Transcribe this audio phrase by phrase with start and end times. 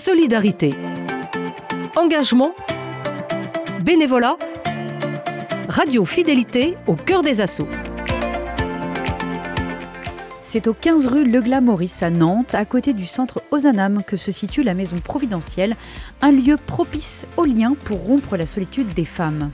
[0.00, 0.74] solidarité,
[1.94, 2.54] engagement,
[3.84, 4.38] bénévolat,
[5.68, 7.68] radio fidélité au cœur des assauts.
[10.40, 14.32] C'est au 15 rue Legla Maurice à Nantes, à côté du centre Ozanam, que se
[14.32, 15.76] situe la maison providentielle,
[16.22, 19.50] un lieu propice au lien pour rompre la solitude des femmes.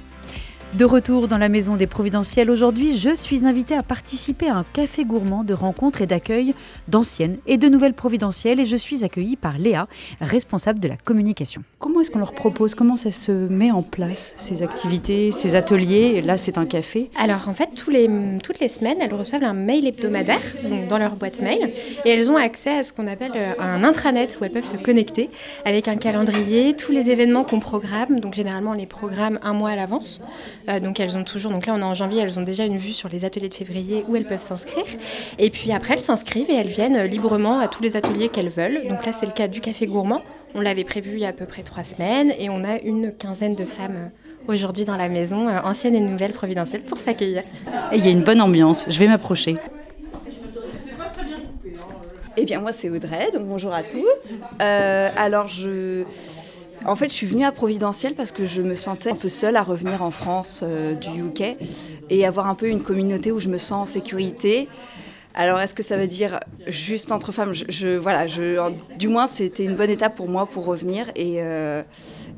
[0.75, 4.65] De retour dans la maison des Providentielles aujourd'hui, je suis invitée à participer à un
[4.75, 6.55] café gourmand de rencontres et d'accueil
[6.89, 9.85] d'anciennes et de nouvelles Providentielles et je suis accueillie par Léa,
[10.21, 11.63] responsable de la communication.
[11.79, 12.75] Comment est-ce qu'on leur propose?
[12.75, 16.21] Comment ça se met en place, ces activités, ces ateliers?
[16.21, 17.11] Là, c'est un café.
[17.17, 18.11] Alors, en fait, tous les,
[18.43, 21.71] toutes les semaines, elles reçoivent un mail hebdomadaire donc dans leur boîte mail
[22.05, 24.77] et elles ont accès à ce qu'on appelle euh, un intranet où elles peuvent se
[24.77, 25.31] connecter
[25.65, 28.21] avec un calendrier, tous les événements qu'on programme.
[28.21, 30.21] Donc, généralement, on les programme un mois à l'avance.
[30.69, 32.77] Euh, donc elles ont toujours, donc là on est en janvier, elles ont déjà une
[32.77, 34.85] vue sur les ateliers de février où elles peuvent s'inscrire.
[35.39, 38.89] Et puis après elles s'inscrivent et elles viennent librement à tous les ateliers qu'elles veulent.
[38.89, 40.23] Donc là c'est le cas du café gourmand.
[40.55, 43.13] On l'avait prévu il y a à peu près trois semaines et on a une
[43.13, 44.11] quinzaine de femmes
[44.49, 47.43] aujourd'hui dans la maison, euh, anciennes et nouvelles providentielles, pour s'accueillir.
[47.93, 49.57] Et il y a une bonne ambiance, je vais m'approcher.
[52.39, 54.03] Eh bien moi c'est Audrey, donc bonjour à toutes.
[54.61, 56.05] Euh, alors je...
[56.87, 59.57] En fait, je suis venue à Providentiel parce que je me sentais un peu seule
[59.57, 61.57] à revenir en France euh, du UK
[62.11, 64.69] et avoir un peu une communauté où je me sens en sécurité.
[65.35, 67.53] Alors, est-ce que ça veut dire juste entre femmes?
[67.55, 68.27] Je, voilà,
[68.97, 71.83] Du moins, c'était une bonne étape pour moi pour revenir et, euh,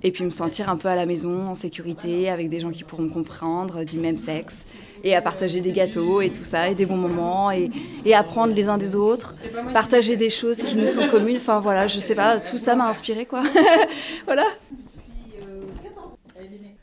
[0.02, 2.84] et puis me sentir un peu à la maison, en sécurité, avec des gens qui
[2.84, 4.64] pourront me comprendre, du même sexe
[5.04, 7.70] et à partager des gâteaux et tout ça, et des bons moments, et,
[8.14, 9.36] apprendre les uns des autres,
[9.72, 11.36] partager des choses qui nous sont communes.
[11.36, 13.42] Enfin voilà, je sais pas, tout ça m'a inspiré quoi.
[14.26, 14.46] voilà.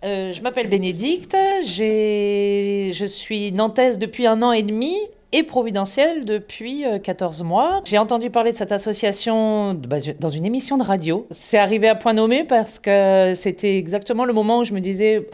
[0.05, 1.35] Euh, je m'appelle Bénédicte,
[1.65, 4.95] je suis nantaise depuis un an et demi
[5.31, 7.81] et providentielle depuis 14 euh, mois.
[7.83, 11.27] J'ai entendu parler de cette association dans une émission de radio.
[11.31, 15.27] C'est arrivé à point nommé parce que c'était exactement le moment où je me disais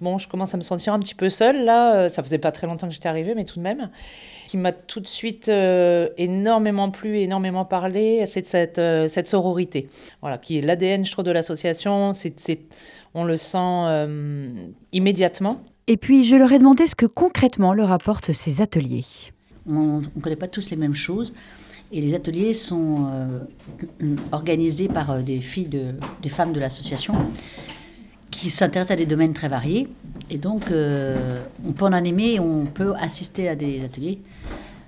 [0.00, 1.94] bon, je commence à me sentir un petit peu seule là.
[1.94, 3.90] Euh, ça faisait pas très longtemps que j'étais arrivée, mais tout de même,
[4.46, 9.88] qui m'a tout de suite euh, énormément plu, énormément parlé, c'est cette, euh, cette sororité,
[10.20, 12.12] voilà, qui est l'ADN, je trouve, de l'association.
[12.14, 12.60] C'est,
[13.14, 14.08] on le sent
[14.92, 15.62] immédiatement.
[15.86, 19.04] Et puis, je leur ai demandé ce que concrètement leur apportent ces ateliers.
[19.66, 21.32] On ne connaît pas tous les mêmes choses.
[21.90, 23.10] Et les ateliers sont
[24.30, 27.14] organisés par des filles, de, des femmes de l'association
[28.30, 29.88] qui s'intéressent à des domaines très variés.
[30.30, 34.20] Et donc, euh, on peut en animer, on peut assister à des ateliers.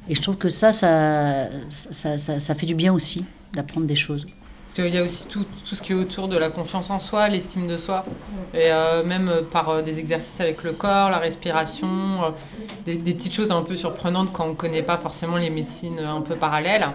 [0.08, 4.26] Et je trouve que ça, ça, ça, ça fait du bien aussi d'apprendre des choses.
[4.70, 7.00] Parce qu'il y a aussi tout, tout, ce qui est autour de la confiance en
[7.00, 8.04] soi, l'estime de soi,
[8.54, 12.32] et euh, même euh, par euh, des exercices avec le corps, la respiration,
[12.84, 16.20] des, petites choses un peu surprenantes quand on ne connaît pas forcément les médecines un
[16.20, 16.86] peu parallèles.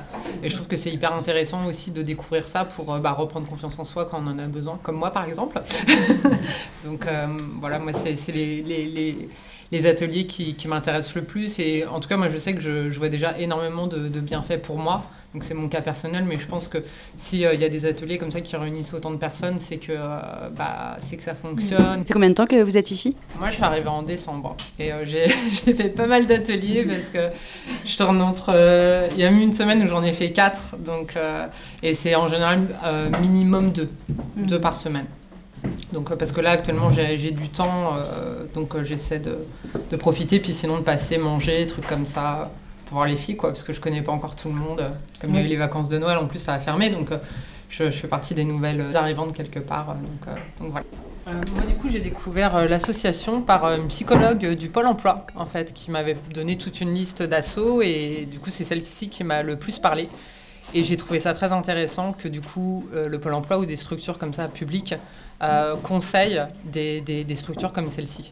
[0.42, 3.78] Et je trouve que c'est hyper intéressant aussi de découvrir ça pour bah, reprendre confiance
[3.78, 5.60] en soi quand on en a besoin, comme moi par exemple.
[6.86, 7.06] Donc
[7.60, 9.28] voilà, moi c'est les,
[9.86, 11.60] ateliers qui, qui m'intéressent le plus.
[11.60, 14.20] Et en tout cas, moi je sais que je, je vois déjà énormément de, de
[14.20, 15.06] bienfaits pour moi
[15.36, 16.78] donc c'est mon cas personnel, mais je pense que
[17.18, 20.50] s'il y a des ateliers comme ça qui réunissent autant de personnes, c'est que, euh,
[20.56, 22.00] bah, c'est que ça fonctionne.
[22.00, 23.18] Ça fait combien de temps que vous êtes ici?
[23.38, 24.56] Moi, je suis arrivée en décembre.
[24.80, 25.28] Et euh, j'ai
[25.74, 27.36] fait pas mal d'ateliers parce que
[27.84, 28.54] je tourne entre...
[28.56, 30.78] Euh, il y a eu une semaine où j'en ai fait quatre.
[30.80, 31.16] Donc,
[31.84, 32.68] et c'est en général
[33.20, 33.90] minimum deux.
[34.38, 34.46] Mm.
[34.46, 35.06] Deux par semaine.
[35.94, 37.94] Donc, parce que là, actuellement, j'ai du temps,
[38.54, 39.38] donc j'essaie de,
[39.92, 42.52] de, profiter, puis sinon de passer, manger, trucs comme ça
[42.86, 44.84] pour voir les filles, quoi, parce que je connais pas encore tout le monde.
[45.20, 47.12] Comme il y a eu les vacances de Noël, en plus, ça a fermé, donc
[47.12, 47.18] euh,
[47.70, 49.92] je, fais partie des nouvelles arrivantes quelque part.
[49.92, 51.46] Euh, donc, euh, donc voilà.
[51.56, 55.92] moi, du coup, j'ai découvert l'association par une psychologue du Pôle emploi, en fait, qui
[55.92, 59.80] m'avait donné toute une liste d'assauts, et du coup, c'est celle-ci qui m'a le plus
[59.80, 60.08] parlé.
[60.76, 64.18] Et j'ai trouvé ça très intéressant que, du coup, le Pôle emploi ou des structures
[64.18, 64.94] comme ça, publiques,
[65.84, 68.32] conseillent des, des, structures comme celle-ci.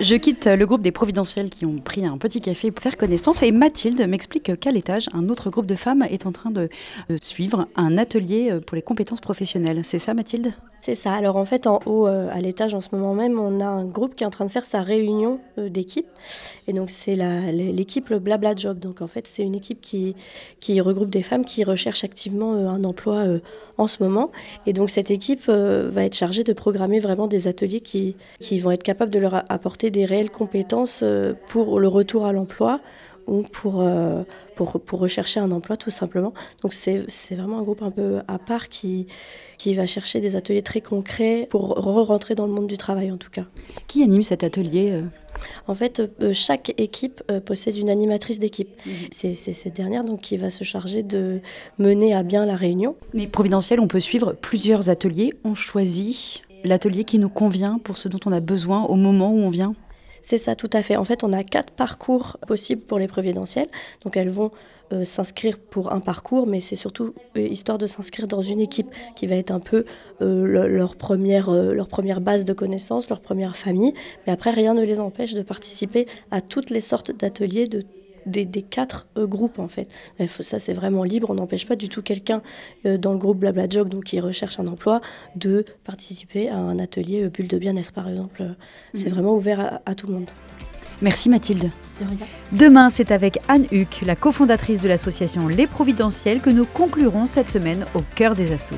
[0.00, 3.42] Je quitte le groupe des Providentiels qui ont pris un petit café pour faire connaissance
[3.42, 6.70] et Mathilde m'explique qu'à l'étage, un autre groupe de femmes est en train de
[7.20, 9.84] suivre un atelier pour les compétences professionnelles.
[9.84, 10.54] C'est ça Mathilde?
[10.84, 11.12] C'est ça.
[11.12, 13.84] Alors en fait, en haut, euh, à l'étage, en ce moment même, on a un
[13.84, 16.08] groupe qui est en train de faire sa réunion euh, d'équipe.
[16.66, 17.14] Et donc c'est
[17.52, 18.80] l'équipe Blabla Job.
[18.80, 20.16] Donc en fait, c'est une équipe qui,
[20.58, 23.24] qui regroupe des femmes qui recherchent activement euh, un emploi
[23.78, 24.32] en ce moment.
[24.66, 28.72] Et donc cette équipe va être chargée de programmer vraiment des ateliers qui, qui vont
[28.72, 31.04] être capables de leur apporter des réelles compétences
[31.46, 32.80] pour le retour à l'emploi
[33.26, 33.84] ou pour,
[34.56, 36.32] pour, pour, rechercher un emploi tout simplement.
[36.62, 39.06] Donc c'est vraiment un groupe un peu à part qui,
[39.58, 43.16] qui va chercher des ateliers très concrets pour re-rentrer dans le monde du travail en
[43.16, 43.46] tout cas.
[43.86, 45.02] Qui anime cet atelier
[45.66, 48.70] en fait, euh, chaque équipe euh, possède une animatrice d'équipe.
[48.86, 48.92] Mhm.
[49.10, 51.40] C'est cette dernière donc, qui va se charger de
[51.78, 52.96] mener à bien la réunion.
[53.14, 55.32] Mais Providentiel, on peut suivre plusieurs ateliers.
[55.44, 59.38] On choisit l'atelier qui nous convient pour ce dont on a besoin au moment où
[59.38, 59.74] on vient?
[60.22, 60.96] C'est ça, tout à fait.
[60.96, 63.68] En fait, on a quatre parcours possibles pour les providentielles.
[64.04, 64.50] Donc, elles vont
[64.92, 68.88] euh, s'inscrire pour un parcours, mais c'est surtout euh, histoire de s'inscrire dans une équipe
[69.16, 69.84] qui va être un peu
[70.20, 73.94] euh, leur, première, leur première base de connaissances, leur première famille.
[74.26, 77.82] Mais après, rien ne les empêche de participer à toutes les sortes d'ateliers de
[78.26, 79.88] des, quatre groupes en fait.
[80.28, 82.42] Ça c'est vraiment libre, on n'empêche pas du tout quelqu'un
[82.84, 85.00] dans le groupe Blabla Job, donc qui recherche un emploi,
[85.36, 88.44] de participer à un atelier bulle de bien-être par exemple.
[88.94, 89.12] C'est mmh.
[89.12, 90.30] vraiment ouvert à tout le monde.
[91.02, 91.70] Merci Mathilde.
[92.52, 97.50] Demain, c'est avec Anne Huck, la cofondatrice de l'association Les Providentiels, que nous conclurons cette
[97.50, 98.76] semaine au cœur des assauts.